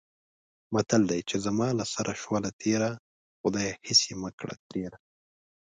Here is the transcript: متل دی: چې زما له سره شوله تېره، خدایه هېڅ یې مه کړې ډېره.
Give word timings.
متل 0.73 1.01
دی: 1.11 1.19
چې 1.29 1.35
زما 1.45 1.67
له 1.79 1.85
سره 1.93 2.11
شوله 2.21 2.49
تېره، 2.61 2.91
خدایه 3.39 3.73
هېڅ 3.85 3.99
یې 4.09 4.15
مه 4.21 4.29
کړې 4.39 4.55
ډېره. 4.73 4.97